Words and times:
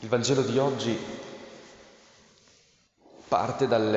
Il 0.00 0.08
Vangelo 0.10 0.42
di 0.42 0.58
oggi 0.58 0.94
parte 3.28 3.66
dal, 3.66 3.90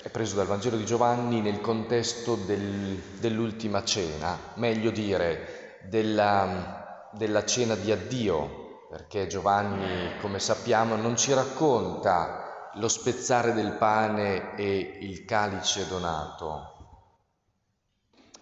è 0.00 0.08
preso 0.08 0.36
dal 0.36 0.46
Vangelo 0.46 0.76
di 0.76 0.86
Giovanni 0.86 1.40
nel 1.40 1.60
contesto 1.60 2.36
del, 2.36 2.96
dell'ultima 3.18 3.82
cena, 3.82 4.38
meglio 4.54 4.92
dire 4.92 5.80
della, 5.88 7.10
della 7.12 7.44
cena 7.44 7.74
di 7.74 7.90
addio, 7.90 8.86
perché 8.88 9.26
Giovanni, 9.26 10.16
come 10.20 10.38
sappiamo, 10.38 10.94
non 10.94 11.16
ci 11.16 11.32
racconta 11.32 12.70
lo 12.74 12.86
spezzare 12.86 13.52
del 13.52 13.72
pane 13.72 14.54
e 14.54 14.98
il 15.00 15.24
calice 15.24 15.88
donato, 15.88 16.76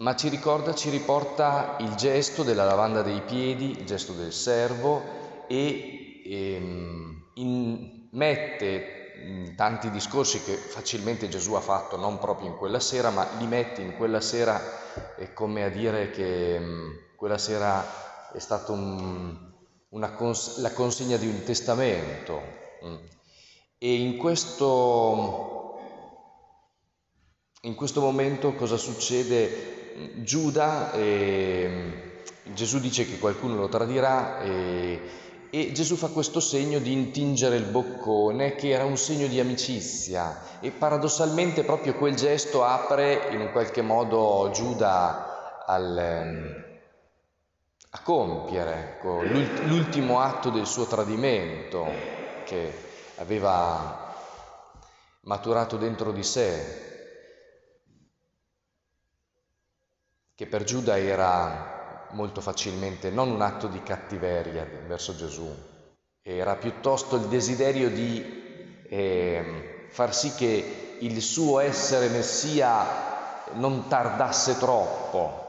ma 0.00 0.14
ci 0.14 0.28
ricorda, 0.28 0.74
ci 0.74 0.90
riporta 0.90 1.76
il 1.80 1.94
gesto 1.94 2.42
della 2.42 2.64
lavanda 2.64 3.00
dei 3.00 3.22
piedi, 3.22 3.70
il 3.70 3.86
gesto 3.86 4.12
del 4.12 4.34
servo 4.34 5.46
e 5.46 5.97
ehm, 6.28 7.30
in, 7.34 8.08
mette 8.12 8.98
tanti 9.56 9.90
discorsi 9.90 10.42
che 10.42 10.54
facilmente 10.54 11.28
Gesù 11.28 11.54
ha 11.54 11.60
fatto, 11.60 11.96
non 11.96 12.18
proprio 12.18 12.48
in 12.48 12.56
quella 12.56 12.80
sera, 12.80 13.10
ma 13.10 13.26
li 13.38 13.46
mette 13.46 13.82
in 13.82 13.96
quella 13.96 14.20
sera 14.20 14.60
è 15.16 15.32
come 15.32 15.64
a 15.64 15.68
dire 15.68 16.10
che 16.10 16.60
quella 17.16 17.38
sera 17.38 18.32
è 18.32 18.38
stata 18.38 18.72
un, 18.72 19.36
cons- 20.16 20.58
la 20.58 20.72
consegna 20.72 21.16
di 21.16 21.26
un 21.26 21.42
testamento. 21.42 22.40
E 23.78 23.94
in 23.94 24.16
questo, 24.16 25.78
in 27.62 27.74
questo 27.74 28.00
momento 28.00 28.54
cosa 28.54 28.76
succede? 28.76 29.76
Giuda, 30.22 30.92
eh, 30.92 32.22
Gesù 32.54 32.78
dice 32.78 33.04
che 33.04 33.18
qualcuno 33.18 33.56
lo 33.56 33.68
tradirà 33.68 34.40
e, 34.40 35.00
e 35.50 35.72
Gesù 35.72 35.96
fa 35.96 36.08
questo 36.08 36.40
segno 36.40 36.78
di 36.78 36.92
intingere 36.92 37.56
il 37.56 37.64
boccone 37.64 38.54
che 38.54 38.68
era 38.68 38.84
un 38.84 38.96
segno 38.96 39.26
di 39.26 39.40
amicizia. 39.40 40.60
E 40.60 40.70
paradossalmente 40.70 41.64
proprio 41.64 41.94
quel 41.94 42.14
gesto 42.14 42.64
apre 42.64 43.28
in 43.30 43.40
un 43.40 43.50
qualche 43.52 43.82
modo 43.82 44.50
Giuda 44.52 45.64
al, 45.64 45.98
ehm, 45.98 46.64
a 47.90 48.00
compiere 48.02 48.96
ecco, 48.96 49.22
l'ultimo 49.22 50.20
atto 50.20 50.50
del 50.50 50.66
suo 50.66 50.84
tradimento 50.84 51.86
che 52.44 52.86
aveva 53.16 54.14
maturato 55.22 55.76
dentro 55.76 56.12
di 56.12 56.22
sé 56.22 56.86
che 60.34 60.46
per 60.46 60.62
Giuda 60.64 60.98
era 60.98 61.77
molto 62.10 62.40
facilmente 62.40 63.10
non 63.10 63.30
un 63.30 63.42
atto 63.42 63.66
di 63.66 63.82
cattiveria 63.82 64.66
verso 64.86 65.14
Gesù, 65.16 65.48
era 66.22 66.56
piuttosto 66.56 67.16
il 67.16 67.26
desiderio 67.28 67.90
di 67.90 68.82
eh, 68.88 69.86
far 69.88 70.14
sì 70.14 70.34
che 70.34 70.96
il 71.00 71.20
suo 71.22 71.60
essere 71.60 72.08
Messia 72.08 73.06
non 73.54 73.88
tardasse 73.88 74.58
troppo. 74.58 75.46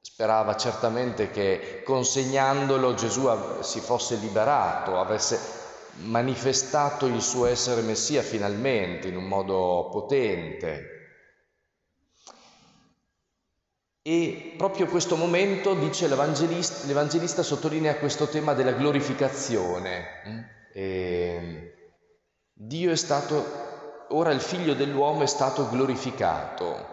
Sperava 0.00 0.56
certamente 0.56 1.30
che 1.30 1.82
consegnandolo 1.84 2.94
Gesù 2.94 3.28
si 3.60 3.80
fosse 3.80 4.16
liberato, 4.16 4.98
avesse 4.98 5.62
manifestato 6.02 7.06
il 7.06 7.22
suo 7.22 7.46
essere 7.46 7.80
Messia 7.80 8.22
finalmente 8.22 9.08
in 9.08 9.16
un 9.16 9.24
modo 9.24 9.88
potente, 9.90 10.93
e 14.06 14.52
proprio 14.58 14.84
questo 14.86 15.16
momento, 15.16 15.72
dice 15.72 16.08
l'Evangelista, 16.08 16.86
l'Evangelista 16.86 17.42
sottolinea 17.42 17.96
questo 17.96 18.28
tema 18.28 18.52
della 18.52 18.72
glorificazione. 18.72 20.04
Mm? 20.28 20.38
E 20.74 21.74
Dio 22.52 22.90
è 22.90 22.96
stato, 22.96 24.06
ora 24.08 24.30
il 24.32 24.42
figlio 24.42 24.74
dell'uomo 24.74 25.22
è 25.22 25.26
stato 25.26 25.70
glorificato. 25.70 26.92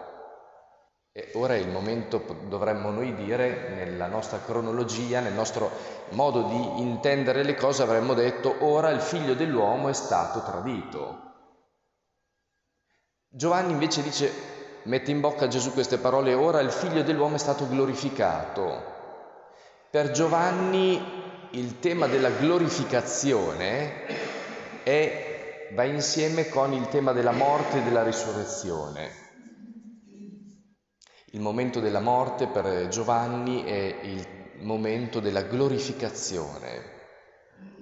E 1.12 1.32
ora 1.34 1.52
è 1.52 1.58
il 1.58 1.68
momento, 1.68 2.24
dovremmo 2.48 2.90
noi 2.90 3.14
dire, 3.14 3.74
nella 3.74 4.06
nostra 4.06 4.38
cronologia, 4.38 5.20
nel 5.20 5.34
nostro 5.34 5.70
modo 6.12 6.44
di 6.44 6.80
intendere 6.80 7.42
le 7.42 7.54
cose, 7.54 7.82
avremmo 7.82 8.14
detto, 8.14 8.56
ora 8.60 8.88
il 8.88 9.02
figlio 9.02 9.34
dell'uomo 9.34 9.90
è 9.90 9.92
stato 9.92 10.42
tradito. 10.42 11.30
Giovanni 13.28 13.72
invece 13.72 14.02
dice, 14.02 14.61
mette 14.84 15.10
in 15.10 15.20
bocca 15.20 15.44
a 15.44 15.48
Gesù 15.48 15.72
queste 15.72 15.98
parole, 15.98 16.34
ora 16.34 16.60
il 16.60 16.70
figlio 16.70 17.02
dell'uomo 17.02 17.36
è 17.36 17.38
stato 17.38 17.68
glorificato. 17.68 18.90
Per 19.90 20.10
Giovanni 20.10 21.00
il 21.50 21.78
tema 21.78 22.06
della 22.06 22.30
glorificazione 22.30 24.06
è, 24.82 25.68
va 25.74 25.84
insieme 25.84 26.48
con 26.48 26.72
il 26.72 26.88
tema 26.88 27.12
della 27.12 27.32
morte 27.32 27.78
e 27.78 27.82
della 27.82 28.02
risurrezione. 28.02 29.20
Il 31.26 31.40
momento 31.40 31.80
della 31.80 32.00
morte 32.00 32.46
per 32.46 32.88
Giovanni 32.88 33.64
è 33.64 33.98
il 34.02 34.26
momento 34.60 35.20
della 35.20 35.42
glorificazione, 35.42 36.90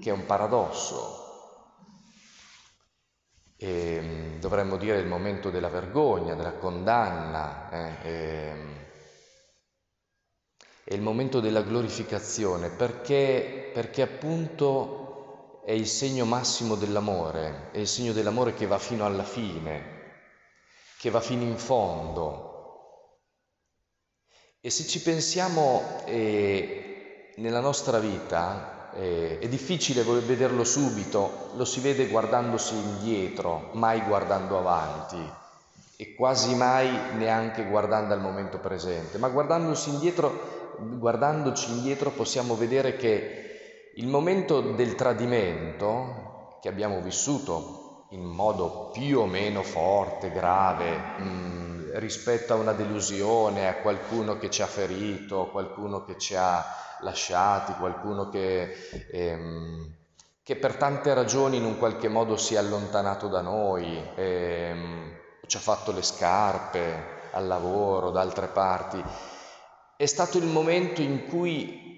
che 0.01 0.11
è 0.11 0.13
un 0.13 0.25
paradosso, 0.25 1.30
e, 3.63 3.95
ehm, 3.97 4.39
dovremmo 4.41 4.79
dire 4.79 4.99
il 4.99 5.07
momento 5.07 5.51
della 5.51 5.69
vergogna, 5.69 6.35
della 6.35 6.55
condanna, 6.55 7.69
eh, 7.71 8.09
eh, 8.09 8.79
è 10.85 10.95
il 10.95 11.03
momento 11.03 11.41
della 11.41 11.61
glorificazione, 11.63 12.71
perché, 12.71 13.71
perché 13.75 14.01
appunto 14.01 15.61
è 15.65 15.73
il 15.73 15.87
segno 15.87 16.25
massimo 16.25 16.75
dell'amore, 16.75 17.69
è 17.73 17.79
il 17.79 17.87
segno 17.87 18.13
dell'amore 18.13 18.55
che 18.55 18.67
va 18.67 18.79
fino 18.79 19.05
alla 19.05 19.25
fine, 19.25 19.99
che 20.99 21.11
va 21.11 21.21
fino 21.21 21.43
in 21.43 21.59
fondo. 21.59 22.49
E 24.63 24.71
se 24.71 24.87
ci 24.87 25.03
pensiamo 25.03 26.03
eh, 26.07 27.33
nella 27.37 27.61
nostra 27.61 27.99
vita, 27.99 28.80
eh, 28.95 29.39
è 29.39 29.49
difficile 29.49 30.03
vederlo 30.03 30.65
subito, 30.65 31.51
lo 31.55 31.65
si 31.65 31.81
vede 31.81 32.09
guardandosi 32.09 32.75
indietro, 32.75 33.71
mai 33.73 34.01
guardando 34.03 34.59
avanti 34.59 35.39
e 35.97 36.15
quasi 36.15 36.55
mai 36.55 36.89
neanche 37.17 37.65
guardando 37.65 38.15
al 38.15 38.21
momento 38.21 38.59
presente, 38.59 39.19
ma 39.19 39.29
guardandosi 39.29 39.91
indietro, 39.91 40.77
guardandoci 40.79 41.71
indietro 41.71 42.11
possiamo 42.11 42.57
vedere 42.57 42.97
che 42.97 43.93
il 43.97 44.07
momento 44.07 44.61
del 44.61 44.95
tradimento 44.95 46.59
che 46.61 46.69
abbiamo 46.69 47.01
vissuto 47.01 47.80
in 48.11 48.25
modo 48.25 48.91
più 48.93 49.21
o 49.21 49.27
meno 49.27 49.63
forte, 49.63 50.33
grave, 50.33 50.97
mh, 50.97 51.23
mm, 51.23 51.91
rispetto 51.95 52.53
a 52.53 52.57
una 52.57 52.73
delusione, 52.73 53.69
a 53.69 53.77
qualcuno 53.77 54.39
che 54.39 54.51
ci 54.51 54.63
ha 54.63 54.67
ferito, 54.67 55.49
qualcuno 55.51 56.05
che 56.05 56.19
ci 56.19 56.35
ha 56.35 56.65
lasciati, 57.01 57.73
qualcuno 57.75 58.29
che, 58.29 59.07
ehm, 59.13 59.95
che 60.43 60.57
per 60.57 60.77
tante 60.77 61.15
ragioni 61.15 61.57
in 61.59 61.65
un 61.65 61.79
qualche 61.79 62.09
modo 62.09 62.37
si 62.37 62.55
è 62.55 62.59
allontanato 62.59 63.29
da 63.29 63.41
noi, 63.41 64.03
ehm, 64.17 65.19
ci 65.47 65.57
ha 65.57 65.61
fatto 65.61 65.93
le 65.93 66.03
scarpe 66.03 67.19
al 67.33 67.47
lavoro, 67.47 68.11
da 68.11 68.21
altre 68.21 68.49
parti. 68.49 69.03
È 69.97 70.07
stato 70.07 70.39
il 70.39 70.47
momento 70.47 71.01
in 71.01 71.27
cui 71.29 71.89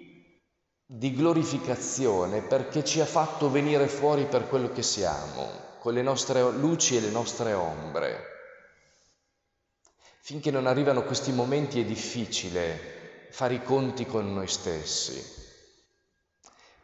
di 0.84 1.14
glorificazione 1.14 2.42
perché 2.42 2.84
ci 2.84 3.00
ha 3.00 3.06
fatto 3.06 3.50
venire 3.50 3.86
fuori 3.88 4.24
per 4.26 4.46
quello 4.48 4.68
che 4.70 4.82
siamo, 4.82 5.70
con 5.82 5.94
le 5.94 6.02
nostre 6.02 6.40
luci 6.52 6.96
e 6.96 7.00
le 7.00 7.10
nostre 7.10 7.54
ombre. 7.54 8.26
Finché 10.20 10.52
non 10.52 10.68
arrivano 10.68 11.02
questi 11.02 11.32
momenti 11.32 11.80
è 11.80 11.84
difficile 11.84 13.26
fare 13.32 13.54
i 13.54 13.62
conti 13.64 14.06
con 14.06 14.32
noi 14.32 14.46
stessi, 14.46 15.20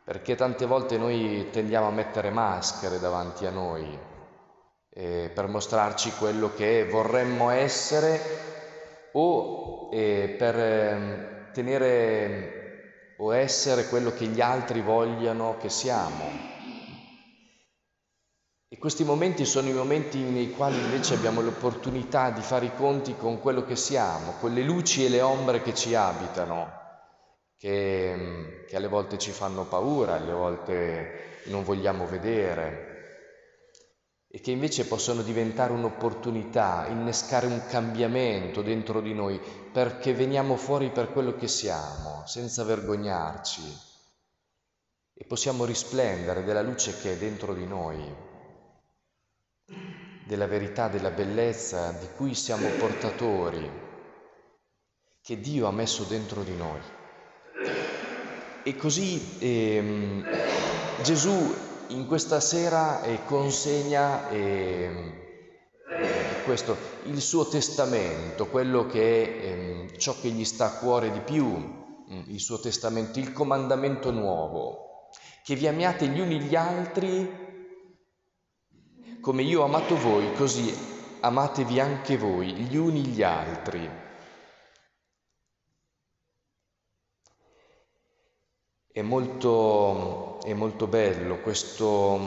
perché 0.03 0.35
tante 0.35 0.67
volte 0.67 0.99
noi 0.99 1.49
tendiamo 1.53 1.87
a 1.87 1.93
mettere 1.93 2.31
maschere 2.31 2.99
davanti 2.99 3.47
a 3.47 3.51
noi 3.51 3.97
eh, 4.91 5.31
per 5.33 5.47
mostrarci 5.47 6.11
quello 6.19 6.53
che 6.53 6.85
vorremmo 6.85 7.51
essere 7.51 8.21
o 9.13 9.91
eh, 9.93 10.35
per 10.37 10.59
eh, 10.59 11.51
tenere 11.53 13.15
o 13.19 13.33
essere 13.33 13.87
quello 13.87 14.13
che 14.13 14.27
gli 14.27 14.41
altri 14.41 14.81
vogliano 14.81 15.57
che 15.57 15.69
siamo. 15.69 16.58
E 18.71 18.77
questi 18.77 19.03
momenti 19.03 19.47
sono 19.47 19.69
i 19.69 19.73
momenti 19.73 20.19
nei 20.19 20.51
quali 20.51 20.77
invece 20.79 21.15
abbiamo 21.15 21.41
l'opportunità 21.41 22.31
di 22.31 22.43
fare 22.43 22.67
i 22.67 22.75
conti 22.75 23.17
con 23.17 23.41
quello 23.41 23.65
che 23.65 23.77
siamo, 23.77 24.33
con 24.41 24.53
le 24.53 24.63
luci 24.63 25.07
e 25.07 25.09
le 25.09 25.23
ombre 25.23 25.63
che 25.63 25.75
ci 25.75 25.95
abitano, 25.95 26.71
che, 27.57 28.65
che 28.69 28.77
alle 28.77 28.89
volte 28.89 29.17
ci 29.17 29.31
fanno 29.31 29.65
paura, 29.65 30.17
alle 30.17 30.33
volte 30.33 31.43
non 31.47 31.65
vogliamo 31.65 32.07
vedere 32.07 32.89
e 34.31 34.41
che 34.41 34.51
invece 34.51 34.87
possono 34.87 35.23
diventare 35.23 35.73
un'opportunità, 35.73 36.87
innescare 36.89 37.47
un 37.47 37.65
cambiamento 37.67 38.61
dentro 38.61 39.01
di 39.01 39.15
noi 39.15 39.41
perché 39.73 40.13
veniamo 40.13 40.57
fuori 40.57 40.91
per 40.91 41.11
quello 41.13 41.35
che 41.35 41.49
siamo, 41.49 42.23
senza 42.27 42.63
vergognarci. 42.65 43.87
E 45.15 45.25
possiamo 45.25 45.65
risplendere 45.65 46.45
della 46.45 46.61
luce 46.61 46.99
che 47.01 47.15
è 47.15 47.17
dentro 47.17 47.55
di 47.55 47.67
noi, 47.67 48.27
della 50.29 50.47
verità, 50.47 50.89
della 50.89 51.11
bellezza 51.11 51.91
di 51.93 52.07
cui 52.15 52.35
siamo 52.35 52.69
portatori, 52.79 53.69
che 55.23 55.41
Dio 55.41 55.67
ha 55.67 55.73
messo 55.73 56.05
dentro 56.05 56.43
di 56.43 56.55
noi. 56.55 56.81
E 58.63 58.77
così 58.77 59.37
ehm, 59.39 60.27
Gesù 61.03 61.55
in 61.89 62.07
questa 62.07 62.41
sera 62.41 63.03
eh, 63.03 63.25
consegna 63.25 64.29
eh, 64.29 65.27
questo, 66.45 66.77
il 67.05 67.23
suo 67.23 67.49
testamento, 67.49 68.49
quello 68.49 68.85
che 68.85 69.01
è 69.01 69.45
eh, 69.47 69.99
ciò 69.99 70.15
che 70.21 70.29
gli 70.29 70.45
sta 70.45 70.67
a 70.67 70.79
cuore 70.79 71.11
di 71.11 71.21
più, 71.21 71.47
mm, 71.47 72.23
il 72.27 72.41
suo 72.41 72.61
testamento, 72.61 73.19
il 73.19 73.33
comandamento 73.33 74.11
nuovo 74.11 74.85
che 75.43 75.55
vi 75.55 75.67
amiate 75.67 76.07
gli 76.09 76.21
uni 76.21 76.39
gli 76.43 76.55
altri 76.55 77.48
come 79.21 79.43
io 79.43 79.63
ho 79.63 79.65
amato 79.65 79.97
voi, 79.97 80.33
così 80.35 80.97
amatevi 81.21 81.81
anche 81.81 82.17
voi 82.17 82.53
gli 82.53 82.77
uni 82.77 83.05
gli 83.05 83.23
altri. 83.23 84.07
È 88.91 89.03
molto, 89.03 90.41
è 90.43 90.55
molto 90.55 90.87
bello 90.87 91.41
questo, 91.41 92.21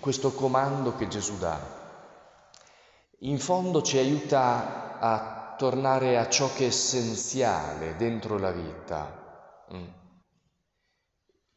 questo 0.00 0.32
comando 0.32 0.94
che 0.96 1.08
Gesù 1.08 1.38
dà. 1.38 1.76
In 3.20 3.38
fondo 3.38 3.82
ci 3.82 3.98
aiuta 3.98 4.98
a 4.98 5.54
tornare 5.56 6.18
a 6.18 6.28
ciò 6.28 6.52
che 6.52 6.64
è 6.64 6.68
essenziale 6.68 7.96
dentro 7.96 8.38
la 8.38 8.50
vita. 8.50 9.66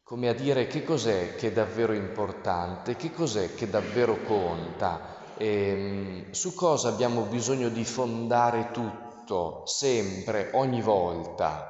Come 0.04 0.28
a 0.28 0.34
dire 0.34 0.66
che 0.66 0.82
cos'è 0.82 1.36
che 1.36 1.48
è 1.48 1.52
davvero 1.52 1.92
importante, 1.92 2.96
che 2.96 3.12
cos'è 3.12 3.54
che 3.54 3.70
davvero 3.70 4.18
conta, 4.24 5.34
e, 5.36 5.46
ehm, 5.46 6.30
su 6.32 6.54
cosa 6.54 6.88
abbiamo 6.88 7.22
bisogno 7.22 7.68
di 7.68 7.84
fondare 7.84 8.70
tutto, 8.72 9.62
sempre, 9.66 10.50
ogni 10.54 10.82
volta. 10.82 11.68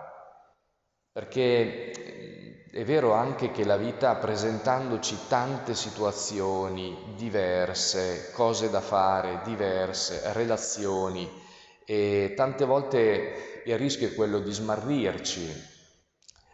Perché 1.12 1.92
eh, 1.92 2.70
è 2.72 2.84
vero 2.84 3.12
anche 3.12 3.50
che 3.50 3.64
la 3.64 3.76
vita 3.76 4.16
presentandoci 4.16 5.16
tante 5.28 5.74
situazioni 5.74 7.14
diverse, 7.16 8.30
cose 8.32 8.70
da 8.70 8.80
fare 8.80 9.42
diverse, 9.44 10.32
relazioni, 10.32 11.30
e 11.84 12.32
tante 12.34 12.64
volte 12.64 13.62
il 13.66 13.76
rischio 13.78 14.08
è 14.08 14.14
quello 14.14 14.38
di 14.38 14.52
smarrirci, 14.52 15.71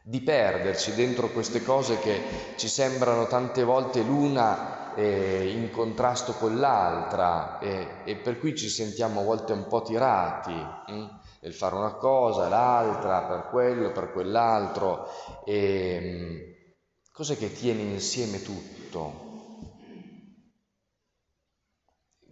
di 0.09 0.23
perderci 0.23 0.95
dentro 0.95 1.29
queste 1.29 1.63
cose 1.63 1.99
che 1.99 2.19
ci 2.57 2.67
sembrano 2.67 3.27
tante 3.27 3.63
volte 3.63 4.03
l'una 4.03 4.95
eh, 4.95 5.51
in 5.51 5.71
contrasto 5.71 6.33
con 6.33 6.59
l'altra 6.59 7.59
eh, 7.59 7.87
e 8.07 8.17
per 8.17 8.39
cui 8.39 8.57
ci 8.57 8.71
sentiamo 8.71 9.21
a 9.21 9.25
volte 9.25 9.53
un 9.53 9.67
po' 9.67 9.83
tirati 9.83 10.55
hm? 10.55 11.19
nel 11.41 11.53
fare 11.53 11.75
una 11.75 11.93
cosa, 11.93 12.49
l'altra, 12.49 13.25
per 13.25 13.49
quello, 13.51 13.93
per 13.93 14.11
quell'altro. 14.13 15.09
E, 15.45 16.01
hm, 16.01 17.13
cos'è 17.13 17.37
che 17.37 17.53
tiene 17.53 17.83
insieme 17.83 18.41
tutto? 18.41 19.27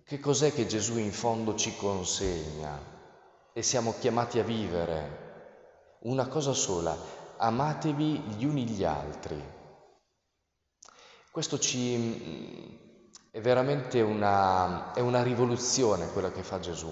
Che 0.02 0.18
cos'è 0.18 0.50
che 0.50 0.66
Gesù 0.66 0.96
in 0.98 1.12
fondo 1.12 1.54
ci 1.56 1.76
consegna 1.76 2.78
e 3.52 3.62
siamo 3.62 3.94
chiamati 3.98 4.38
a 4.38 4.44
vivere? 4.44 5.24
Una 6.06 6.28
cosa 6.28 6.52
sola, 6.52 6.96
amatevi 7.38 8.18
gli 8.36 8.44
uni 8.44 8.64
gli 8.64 8.84
altri. 8.84 9.42
Questo 11.30 11.58
ci, 11.58 13.10
è 13.30 13.40
veramente 13.40 14.00
una, 14.00 14.92
è 14.94 15.00
una 15.00 15.22
rivoluzione 15.22 16.10
quella 16.12 16.32
che 16.32 16.42
fa 16.42 16.60
Gesù, 16.60 16.90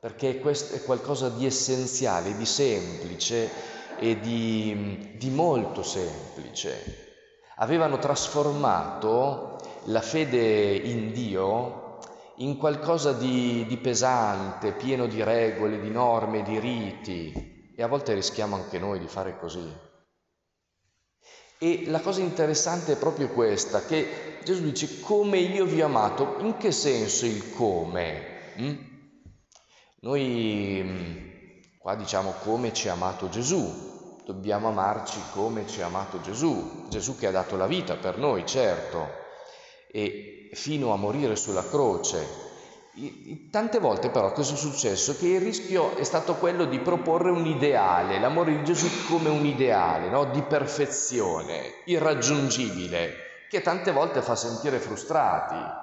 perché 0.00 0.38
questo 0.38 0.76
è 0.76 0.82
qualcosa 0.82 1.28
di 1.28 1.46
essenziale, 1.46 2.36
di 2.36 2.46
semplice 2.46 3.50
e 3.98 4.20
di, 4.20 5.16
di 5.16 5.30
molto 5.30 5.82
semplice. 5.82 7.10
Avevano 7.56 7.98
trasformato 7.98 9.58
la 9.86 10.00
fede 10.00 10.74
in 10.76 11.12
Dio 11.12 11.98
in 12.36 12.56
qualcosa 12.56 13.12
di, 13.12 13.66
di 13.66 13.76
pesante, 13.76 14.72
pieno 14.72 15.06
di 15.06 15.22
regole, 15.22 15.80
di 15.80 15.90
norme, 15.90 16.42
di 16.42 16.58
riti, 16.58 17.51
e 17.74 17.82
a 17.82 17.86
volte 17.86 18.14
rischiamo 18.14 18.56
anche 18.56 18.78
noi 18.78 18.98
di 18.98 19.08
fare 19.08 19.38
così. 19.38 19.90
E 21.58 21.84
la 21.86 22.00
cosa 22.00 22.20
interessante 22.20 22.92
è 22.92 22.96
proprio 22.96 23.28
questa, 23.28 23.84
che 23.84 24.40
Gesù 24.42 24.62
dice 24.62 25.00
come 25.00 25.38
io 25.38 25.64
vi 25.64 25.80
ho 25.80 25.86
amato, 25.86 26.36
in 26.40 26.56
che 26.56 26.72
senso 26.72 27.24
il 27.24 27.52
come? 27.54 28.54
Mm? 28.60 28.76
Noi 30.00 30.80
mm, 30.82 31.78
qua 31.78 31.94
diciamo 31.94 32.34
come 32.42 32.72
ci 32.72 32.88
ha 32.88 32.94
amato 32.94 33.28
Gesù, 33.28 34.20
dobbiamo 34.24 34.68
amarci 34.68 35.20
come 35.32 35.66
ci 35.68 35.80
ha 35.80 35.86
amato 35.86 36.20
Gesù, 36.20 36.88
Gesù 36.88 37.16
che 37.16 37.28
ha 37.28 37.30
dato 37.30 37.56
la 37.56 37.68
vita 37.68 37.94
per 37.96 38.18
noi, 38.18 38.44
certo, 38.44 39.06
e 39.88 40.50
fino 40.54 40.92
a 40.92 40.96
morire 40.96 41.36
sulla 41.36 41.64
croce, 41.64 42.26
Tante 43.50 43.78
volte 43.78 44.10
però 44.10 44.32
cosa 44.32 44.52
è 44.52 44.56
successo? 44.56 45.16
Che 45.16 45.26
il 45.26 45.40
rischio 45.40 45.96
è 45.96 46.04
stato 46.04 46.34
quello 46.34 46.66
di 46.66 46.78
proporre 46.78 47.30
un 47.30 47.46
ideale, 47.46 48.20
l'amore 48.20 48.54
di 48.54 48.64
Gesù 48.64 48.86
come 49.08 49.30
un 49.30 49.46
ideale, 49.46 50.10
no? 50.10 50.26
di 50.26 50.42
perfezione, 50.42 51.80
irraggiungibile, 51.86 53.46
che 53.48 53.62
tante 53.62 53.92
volte 53.92 54.20
fa 54.20 54.36
sentire 54.36 54.78
frustrati. 54.78 55.81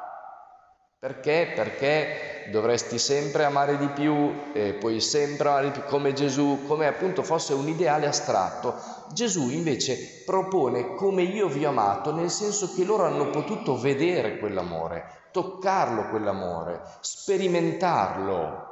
Perché? 1.00 1.54
Perché 1.56 2.50
dovresti 2.52 3.00
sempre 3.00 3.46
amare 3.46 3.78
di 3.78 3.88
più, 3.88 4.52
e 4.52 4.74
poi 4.74 5.00
sempre 5.00 5.48
amare 5.48 5.72
di 5.72 5.80
più 5.80 5.84
come 5.90 6.12
Gesù, 6.12 6.66
come 6.68 6.88
appunto 6.88 7.24
fosse 7.24 7.54
un 7.54 7.70
ideale 7.70 8.06
astratto. 8.06 8.76
Gesù 9.14 9.50
invece 9.50 10.24
propone 10.26 10.96
come 10.96 11.22
io 11.22 11.48
vi 11.48 11.64
ho 11.64 11.70
amato, 11.70 12.14
nel 12.14 12.30
senso 12.30 12.74
che 12.76 12.84
loro 12.84 13.06
hanno 13.06 13.30
potuto 13.30 13.80
vedere 13.80 14.40
quell'amore, 14.40 15.30
toccarlo 15.32 16.10
quell'amore, 16.10 16.82
sperimentarlo 17.00 18.68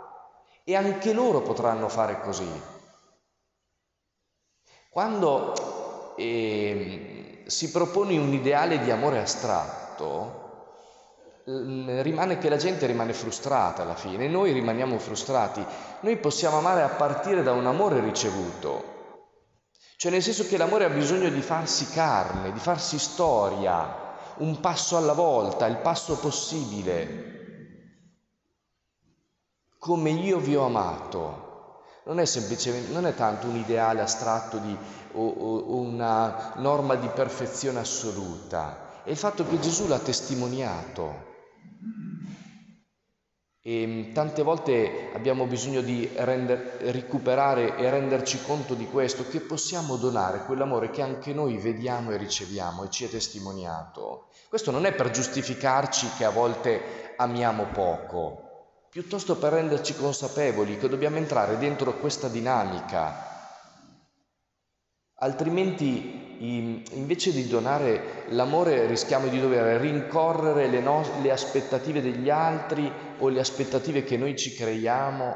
e 0.65 0.75
anche 0.75 1.13
loro 1.13 1.39
potranno 1.39 1.87
fare 1.87 2.19
così. 2.19 2.61
Quando 4.89 6.15
eh, 6.17 7.43
si 7.45 7.71
propone 7.71 8.17
un 8.17 8.33
ideale 8.33 8.79
di 8.79 8.91
amore 8.91 9.19
astratto, 9.19 10.41
eh, 10.41 10.46
rimane 11.47 12.37
che 12.39 12.49
la 12.49 12.57
gente 12.57 12.85
rimane 12.85 13.13
frustrata 13.13 13.83
alla 13.83 13.95
fine, 13.95 14.27
noi 14.27 14.51
rimaniamo 14.51 14.99
frustrati. 14.99 15.65
Noi 16.01 16.17
possiamo 16.17 16.57
amare 16.57 16.81
a 16.81 16.89
partire 16.89 17.41
da 17.41 17.53
un 17.53 17.65
amore 17.65 18.01
ricevuto, 18.01 18.95
cioè 19.95 20.11
nel 20.11 20.21
senso 20.21 20.45
che 20.45 20.57
l'amore 20.57 20.83
ha 20.83 20.89
bisogno 20.89 21.29
di 21.29 21.41
farsi 21.41 21.87
carne, 21.87 22.51
di 22.51 22.59
farsi 22.59 22.99
storia, 22.99 24.05
un 24.37 24.59
passo 24.59 24.97
alla 24.97 25.13
volta, 25.13 25.67
il 25.67 25.77
passo 25.77 26.17
possibile. 26.17 27.35
Come 29.79 30.09
io 30.09 30.39
vi 30.39 30.55
ho 30.55 30.65
amato. 30.65 31.45
Non 32.05 32.19
è 32.19 32.25
semplicemente, 32.25 32.91
non 32.91 33.05
è 33.05 33.15
tanto 33.15 33.47
un 33.47 33.55
ideale 33.55 34.01
astratto 34.01 34.57
di, 34.57 34.77
o, 35.13 35.27
o 35.27 35.75
una 35.75 36.53
norma 36.55 36.95
di 36.95 37.07
perfezione 37.07 37.79
assoluta, 37.79 39.01
è 39.03 39.09
il 39.09 39.17
fatto 39.17 39.45
che 39.45 39.59
Gesù 39.59 39.87
l'ha 39.87 39.99
testimoniato. 39.99 41.35
E 43.67 43.85
mm, 43.85 44.13
tante 44.13 44.43
volte 44.43 45.09
abbiamo 45.13 45.45
bisogno 45.45 45.81
di 45.81 46.09
render, 46.15 46.77
recuperare 46.83 47.75
e 47.75 47.89
renderci 47.89 48.41
conto 48.43 48.75
di 48.75 48.85
questo, 48.85 49.27
che 49.27 49.41
possiamo 49.41 49.97
donare 49.97 50.45
quell'amore 50.45 50.89
che 50.89 51.01
anche 51.01 51.33
noi 51.33 51.57
vediamo 51.57 52.11
e 52.11 52.17
riceviamo 52.17 52.85
e 52.85 52.89
ci 52.89 53.03
è 53.03 53.09
testimoniato. 53.09 54.29
Questo 54.47 54.71
non 54.71 54.85
è 54.85 54.93
per 54.93 55.09
giustificarci 55.09 56.11
che 56.17 56.23
a 56.23 56.29
volte 56.29 57.13
amiamo 57.17 57.65
poco, 57.73 58.85
piuttosto 58.89 59.35
per 59.35 59.51
renderci 59.51 59.95
consapevoli 59.97 60.77
che 60.77 60.87
dobbiamo 60.87 61.17
entrare 61.17 61.57
dentro 61.57 61.97
questa 61.97 62.29
dinamica. 62.29 63.35
Altrimenti, 65.15 66.16
invece 66.39 67.31
di 67.31 67.47
donare 67.47 68.25
l'amore, 68.29 68.85
rischiamo 68.85 69.27
di 69.27 69.39
dover 69.39 69.79
rincorrere 69.79 70.67
le, 70.67 70.79
no- 70.79 71.21
le 71.21 71.31
aspettative 71.31 72.01
degli 72.01 72.29
altri 72.29 72.91
o 73.19 73.29
le 73.29 73.39
aspettative 73.39 74.03
che 74.03 74.17
noi 74.17 74.35
ci 74.35 74.53
creiamo 74.53 75.35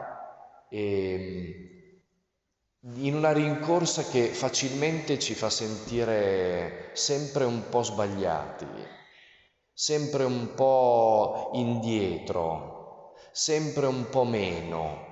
e, 0.69 1.95
in 2.81 3.15
una 3.15 3.31
rincorsa 3.31 4.03
che 4.03 4.27
facilmente 4.27 5.19
ci 5.19 5.33
fa 5.33 5.49
sentire 5.49 6.89
sempre 6.93 7.45
un 7.45 7.69
po' 7.69 7.83
sbagliati 7.83 8.99
sempre 9.81 10.25
un 10.25 10.53
po' 10.53 11.49
indietro, 11.53 13.15
sempre 13.31 13.87
un 13.87 14.09
po' 14.09 14.25
meno. 14.25 15.09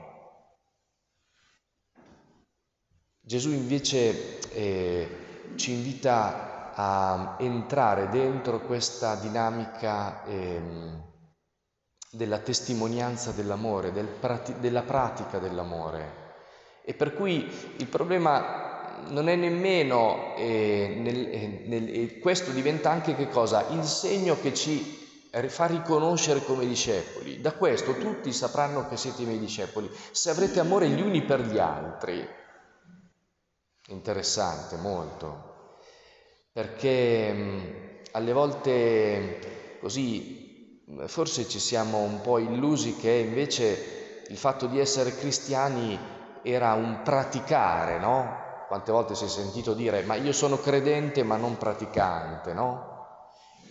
Gesù 3.19 3.49
invece 3.49 4.39
eh, 4.53 5.18
ci 5.59 5.73
invita 5.73 6.71
a 6.73 7.35
entrare 7.39 8.07
dentro 8.09 8.61
questa 8.61 9.15
dinamica 9.15 10.23
eh, 10.23 10.61
della 12.09 12.39
testimonianza 12.39 13.31
dell'amore, 13.31 13.91
del 13.91 14.07
prati- 14.07 14.55
della 14.59 14.83
pratica 14.83 15.37
dell'amore. 15.37 16.27
E 16.85 16.93
per 16.93 17.13
cui 17.13 17.47
il 17.77 17.87
problema 17.87 19.01
non 19.09 19.27
è 19.27 19.35
nemmeno, 19.35 20.35
eh, 20.37 20.95
nel, 20.97 21.27
eh, 21.27 21.63
nel, 21.67 21.89
eh, 21.89 22.19
questo 22.19 22.51
diventa 22.51 22.89
anche 22.89 23.15
che 23.15 23.27
cosa? 23.27 23.67
Il 23.69 23.83
segno 23.83 24.39
che 24.39 24.53
ci 24.53 24.97
fa 25.47 25.67
riconoscere 25.67 26.43
come 26.43 26.65
discepoli. 26.65 27.39
Da 27.41 27.51
questo 27.51 27.97
tutti 27.97 28.31
sapranno 28.33 28.87
che 28.87 28.97
siete 28.97 29.21
i 29.21 29.25
miei 29.25 29.39
discepoli, 29.39 29.89
se 30.11 30.29
avrete 30.29 30.59
amore 30.59 30.87
gli 30.87 31.01
uni 31.01 31.21
per 31.21 31.41
gli 31.41 31.59
altri. 31.59 32.27
Interessante, 33.91 34.75
molto, 34.75 35.77
perché 36.51 37.31
mh, 37.33 37.73
alle 38.11 38.33
volte 38.33 39.77
così 39.81 40.83
forse 41.07 41.47
ci 41.47 41.59
siamo 41.59 41.97
un 41.97 42.21
po' 42.21 42.37
illusi 42.37 42.95
che 42.95 43.09
invece 43.11 44.25
il 44.27 44.37
fatto 44.37 44.67
di 44.67 44.79
essere 44.79 45.15
cristiani 45.15 45.97
era 46.43 46.73
un 46.73 47.01
praticare, 47.03 47.97
no? 47.97 48.65
Quante 48.67 48.91
volte 48.91 49.15
si 49.15 49.25
è 49.25 49.27
sentito 49.27 49.73
dire 49.73 50.03
ma 50.03 50.13
io 50.13 50.33
sono 50.33 50.57
credente 50.59 51.23
ma 51.23 51.37
non 51.37 51.57
praticante, 51.57 52.53
no? 52.53 52.87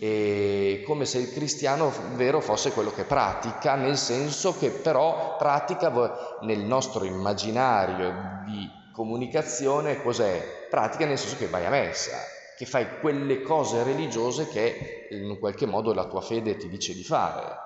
E 0.01 0.83
come 0.85 1.05
se 1.05 1.19
il 1.19 1.33
cristiano 1.33 1.93
vero 2.15 2.41
fosse 2.41 2.73
quello 2.73 2.91
che 2.91 3.05
pratica, 3.05 3.77
nel 3.77 3.97
senso 3.97 4.57
che 4.57 4.71
però 4.71 5.37
pratica 5.37 6.39
nel 6.41 6.61
nostro 6.61 7.05
immaginario 7.05 8.43
di 8.45 8.78
comunicazione 8.99 10.03
cos'è? 10.03 10.67
Pratica 10.69 11.07
nel 11.07 11.17
senso 11.17 11.37
che 11.37 11.47
vai 11.47 11.65
a 11.65 11.71
messa, 11.71 12.19
che 12.57 12.67
fai 12.67 12.99
quelle 12.99 13.43
cose 13.43 13.85
religiose 13.85 14.49
che 14.49 15.07
in 15.11 15.39
qualche 15.39 15.67
modo 15.67 15.95
la 15.95 16.07
tua 16.07 16.21
fede 16.21 16.57
ti 16.57 16.69
dice 16.69 16.95
di 16.95 17.05
fare. 17.05 17.57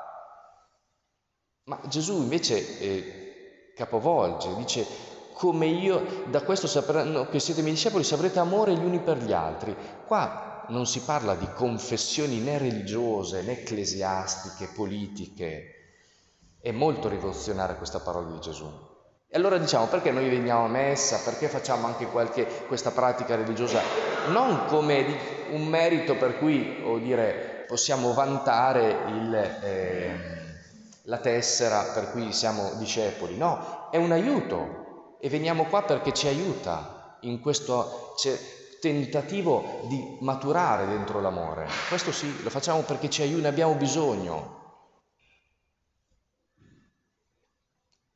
Ma 1.64 1.80
Gesù 1.88 2.18
invece 2.20 2.78
eh, 2.80 3.72
capovolge, 3.74 4.54
dice 4.56 4.86
come 5.32 5.66
io, 5.66 6.26
da 6.26 6.42
questo 6.42 6.66
sapranno 6.66 7.26
che 7.30 7.40
siete 7.40 7.62
miei 7.62 7.74
discepoli, 7.74 8.04
se 8.04 8.14
avrete 8.14 8.38
amore 8.38 8.74
gli 8.74 8.84
uni 8.84 9.00
per 9.00 9.16
gli 9.16 9.32
altri. 9.32 9.74
Qua 10.06 10.66
non 10.68 10.86
si 10.86 11.00
parla 11.00 11.34
di 11.34 11.50
confessioni 11.54 12.40
né 12.40 12.58
religiose 12.58 13.40
né 13.40 13.52
ecclesiastiche, 13.52 14.70
politiche. 14.74 15.96
È 16.60 16.70
molto 16.72 17.08
rivoluzionaria 17.08 17.76
questa 17.76 18.00
parola 18.00 18.30
di 18.32 18.40
Gesù. 18.40 18.91
E 19.34 19.38
allora 19.38 19.56
diciamo 19.56 19.86
perché 19.86 20.10
noi 20.10 20.28
veniamo 20.28 20.66
a 20.66 20.68
messa, 20.68 21.18
perché 21.24 21.48
facciamo 21.48 21.86
anche 21.86 22.04
qualche, 22.04 22.44
questa 22.66 22.90
pratica 22.90 23.34
religiosa, 23.34 23.80
non 24.28 24.66
come 24.66 25.06
un 25.52 25.64
merito 25.68 26.16
per 26.16 26.36
cui 26.36 27.00
dire, 27.02 27.64
possiamo 27.66 28.12
vantare 28.12 28.94
il, 29.06 29.34
eh, 29.34 30.14
la 31.04 31.16
tessera 31.16 31.80
per 31.94 32.10
cui 32.10 32.30
siamo 32.30 32.74
discepoli, 32.74 33.38
no, 33.38 33.88
è 33.90 33.96
un 33.96 34.12
aiuto 34.12 35.16
e 35.18 35.30
veniamo 35.30 35.64
qua 35.64 35.82
perché 35.82 36.12
ci 36.12 36.26
aiuta 36.26 37.16
in 37.20 37.40
questo 37.40 38.14
tentativo 38.82 39.80
di 39.88 40.18
maturare 40.20 40.86
dentro 40.86 41.22
l'amore. 41.22 41.66
Questo 41.88 42.12
sì, 42.12 42.42
lo 42.42 42.50
facciamo 42.50 42.82
perché 42.82 43.08
ci 43.08 43.22
aiuta, 43.22 43.44
ne 43.44 43.48
abbiamo 43.48 43.72
bisogno. 43.76 44.60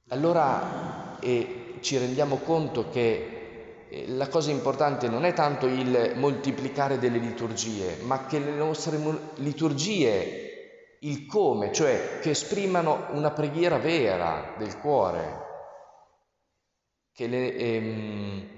Allora 0.08 0.95
eh, 1.20 1.78
ci 1.80 1.98
rendiamo 1.98 2.36
conto 2.36 2.88
che 2.90 3.86
eh, 3.88 4.08
la 4.08 4.28
cosa 4.28 4.50
importante 4.50 5.08
non 5.08 5.24
è 5.24 5.32
tanto 5.32 5.66
il 5.66 6.12
moltiplicare 6.16 6.98
delle 6.98 7.18
liturgie, 7.18 7.98
ma 8.02 8.26
che 8.26 8.38
le 8.38 8.52
nostre 8.52 8.98
liturgie, 9.36 10.98
il 11.00 11.26
come, 11.26 11.72
cioè 11.72 12.18
che 12.20 12.30
esprimano 12.30 13.06
una 13.10 13.30
preghiera 13.30 13.78
vera 13.78 14.54
del 14.58 14.78
cuore, 14.78 15.44
che 17.12 17.26
le, 17.26 17.56
ehm, 17.56 18.48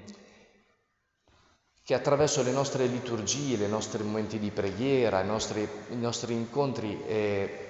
che 1.84 1.94
attraverso 1.94 2.42
le 2.42 2.50
nostre 2.50 2.86
liturgie, 2.86 3.64
i 3.64 3.68
nostri 3.68 4.02
momenti 4.02 4.38
di 4.38 4.50
preghiera, 4.50 5.22
i 5.22 5.26
nostri, 5.26 5.66
i 5.90 5.96
nostri 5.96 6.34
incontri 6.34 7.02
eh, 7.06 7.66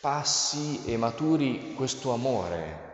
passi 0.00 0.84
e 0.86 0.96
maturi 0.96 1.74
questo 1.74 2.12
amore. 2.12 2.85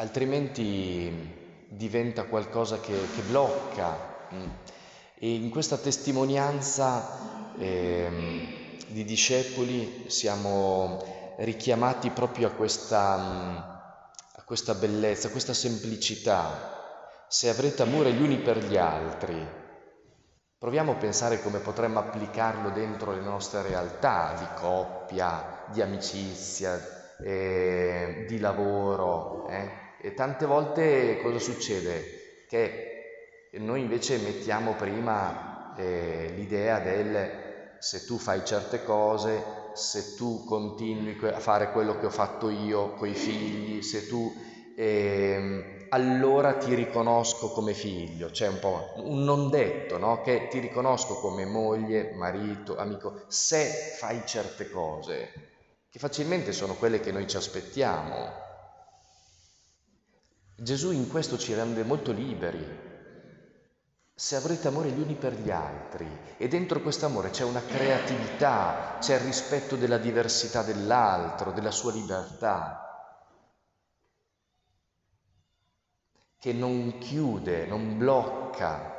Altrimenti 0.00 1.66
diventa 1.68 2.22
qualcosa 2.24 2.78
che, 2.78 2.92
che 2.92 3.20
blocca. 3.22 3.96
E 5.18 5.34
in 5.34 5.50
questa 5.50 5.76
testimonianza 5.76 7.56
eh, 7.58 8.76
di 8.86 9.04
discepoli 9.04 10.04
siamo 10.06 11.34
richiamati 11.38 12.10
proprio 12.10 12.46
a 12.46 12.52
questa, 12.52 13.92
a 14.36 14.42
questa 14.44 14.74
bellezza, 14.74 15.26
a 15.26 15.30
questa 15.32 15.52
semplicità 15.52 16.76
se 17.26 17.48
avrete 17.48 17.82
amore 17.82 18.12
gli 18.12 18.22
uni 18.22 18.38
per 18.38 18.58
gli 18.58 18.76
altri. 18.76 19.36
Proviamo 20.58 20.92
a 20.92 20.96
pensare 20.96 21.42
come 21.42 21.58
potremmo 21.58 21.98
applicarlo 21.98 22.70
dentro 22.70 23.12
le 23.12 23.20
nostre 23.20 23.62
realtà 23.62 24.34
di 24.38 24.46
coppia, 24.60 25.64
di 25.72 25.82
amicizia, 25.82 26.80
eh, 27.20 28.26
di 28.28 28.38
lavoro. 28.38 29.48
Eh? 29.48 29.86
E 30.00 30.14
tante 30.14 30.46
volte 30.46 31.18
cosa 31.22 31.38
succede? 31.40 32.44
Che 32.48 33.50
noi 33.54 33.80
invece 33.80 34.18
mettiamo 34.18 34.74
prima 34.74 35.74
eh, 35.76 36.32
l'idea 36.36 36.78
del 36.78 37.46
se 37.78 38.04
tu 38.04 38.18
fai 38.18 38.44
certe 38.44 38.84
cose, 38.84 39.42
se 39.74 40.14
tu 40.14 40.44
continui 40.44 41.16
a 41.28 41.38
fare 41.38 41.70
quello 41.70 41.98
che 41.98 42.06
ho 42.06 42.10
fatto 42.10 42.48
io 42.50 42.94
con 42.94 43.08
i 43.08 43.14
figli, 43.14 43.82
se 43.82 44.06
tu 44.08 44.32
eh, 44.76 45.86
allora 45.90 46.54
ti 46.54 46.74
riconosco 46.74 47.50
come 47.50 47.74
figlio, 47.74 48.30
c'è 48.30 48.48
un 48.48 48.58
po' 48.58 48.92
un 48.96 49.24
non 49.24 49.48
detto, 49.50 49.98
no? 49.98 50.20
Che 50.22 50.48
ti 50.48 50.58
riconosco 50.58 51.14
come 51.14 51.44
moglie, 51.44 52.12
marito, 52.14 52.76
amico, 52.76 53.22
se 53.28 53.96
fai 53.98 54.22
certe 54.26 54.68
cose, 54.70 55.32
che 55.90 55.98
facilmente 55.98 56.52
sono 56.52 56.74
quelle 56.74 57.00
che 57.00 57.12
noi 57.12 57.26
ci 57.26 57.36
aspettiamo. 57.36 58.46
Gesù 60.60 60.90
in 60.90 61.06
questo 61.06 61.38
ci 61.38 61.54
rende 61.54 61.84
molto 61.84 62.10
liberi. 62.10 62.86
Se 64.12 64.34
avrete 64.34 64.66
amore 64.66 64.90
gli 64.90 65.00
uni 65.00 65.14
per 65.14 65.34
gli 65.34 65.52
altri 65.52 66.04
e 66.36 66.48
dentro 66.48 66.80
questo 66.80 67.06
amore 67.06 67.30
c'è 67.30 67.44
una 67.44 67.62
creatività, 67.62 68.96
c'è 68.98 69.14
il 69.14 69.20
rispetto 69.20 69.76
della 69.76 69.98
diversità 69.98 70.64
dell'altro, 70.64 71.52
della 71.52 71.70
sua 71.70 71.92
libertà, 71.92 73.14
che 76.40 76.52
non 76.52 76.98
chiude, 76.98 77.66
non 77.66 77.96
blocca, 77.96 78.96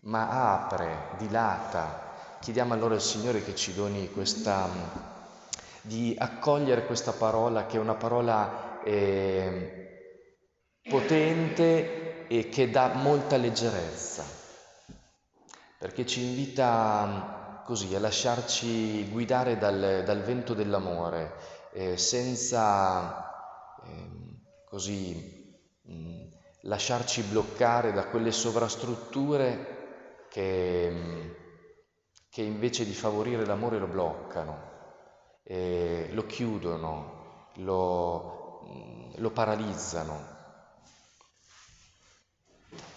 ma 0.00 0.54
apre, 0.54 1.10
dilata. 1.18 2.16
Chiediamo 2.40 2.74
allora 2.74 2.94
al 2.94 3.00
Signore 3.00 3.44
che 3.44 3.54
ci 3.54 3.74
doni 3.74 4.10
questa, 4.10 4.68
di 5.82 6.16
accogliere 6.18 6.84
questa 6.84 7.12
parola 7.12 7.66
che 7.66 7.76
è 7.76 7.80
una 7.80 7.94
parola 7.94 8.67
eh, 8.88 10.82
potente 10.88 12.26
e 12.28 12.48
che 12.48 12.70
dà 12.70 12.94
molta 12.94 13.36
leggerezza, 13.36 14.24
perché 15.78 16.06
ci 16.06 16.22
invita 16.22 17.62
così 17.64 17.94
a 17.94 18.00
lasciarci 18.00 19.08
guidare 19.10 19.58
dal, 19.58 20.02
dal 20.04 20.22
vento 20.22 20.54
dell'amore, 20.54 21.34
eh, 21.72 21.96
senza 21.96 23.30
eh, 23.84 24.36
così 24.64 25.38
Mm, 25.90 26.26
lasciarci 26.62 27.22
bloccare 27.22 27.92
da 27.92 28.08
quelle 28.08 28.30
sovrastrutture 28.30 30.26
che, 30.28 30.90
mm, 30.90 31.30
che 32.28 32.42
invece 32.42 32.84
di 32.84 32.92
favorire 32.92 33.46
l'amore 33.46 33.78
lo 33.78 33.86
bloccano, 33.86 34.66
lo 36.10 36.26
chiudono, 36.26 37.48
lo, 37.54 38.20
mm, 38.34 38.37
lo 39.16 39.30
paralizzano. 39.30 40.37